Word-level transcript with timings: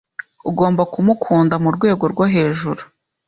ugomba 0.49 0.83
kumukunda 0.93 1.55
murwego 1.63 2.03
rwo 2.13 2.25
hejuru 2.33 2.81